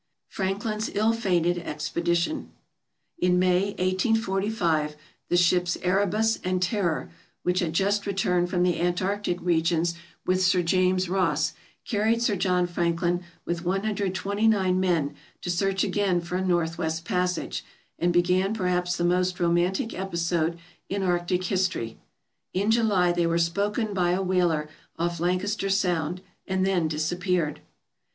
Franklin's 0.27 0.89
Ill 0.95 1.13
fated 1.13 1.59
Expedition 1.59 2.49
In 3.19 3.37
May, 3.37 3.65
1845, 3.77 4.95
tne 5.29 5.37
ships 5.37 5.75
"Erebus" 5.83 6.39
and 6.43 6.59
"Terror," 6.59 7.11
which 7.43 7.59
had 7.59 7.73
just 7.73 8.07
returned 8.07 8.49
from 8.49 8.63
the 8.63 8.79
antarctic 8.81 9.37
regions 9.41 9.93
with 10.25 10.41
Sir 10.41 10.63
James 10.63 11.07
Ross, 11.07 11.53
carried 11.85 12.19
Sir 12.19 12.35
John 12.35 12.65
Franklin 12.65 13.23
with 13.45 13.63
129 13.63 14.79
men 14.79 15.15
to 15.43 15.51
search 15.51 15.83
again 15.83 16.19
for 16.19 16.35
a 16.37 16.41
northwest 16.43 17.05
passage, 17.05 17.63
and 17.99 18.11
began 18.11 18.55
perhaps 18.55 18.97
the 18.97 19.03
most 19.03 19.39
romantic 19.39 19.93
episode 19.93 20.57
in 20.89 21.03
arctic 21.03 21.43
history. 21.43 21.99
In 22.55 22.71
July 22.71 23.11
they 23.11 23.27
were 23.27 23.37
spoken 23.37 23.93
by 23.93 24.13
a 24.13 24.21
whaler 24.23 24.67
off 24.97 25.19
Lancaster 25.19 25.69
Sound, 25.69 26.21
and 26.47 26.65
then 26.65 26.87
disappeared. 26.87 27.61